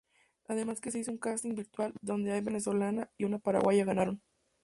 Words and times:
Además 0.47 0.81
que 0.81 0.89
se 0.89 0.97
hizo 0.97 1.11
un 1.11 1.19
casting 1.19 1.53
virtual 1.53 1.93
donde 2.01 2.31
una 2.31 2.41
Venezolana 2.41 3.11
y 3.19 3.25
una 3.25 3.37
Paraguaya 3.37 3.85
ganaron. 3.85 4.19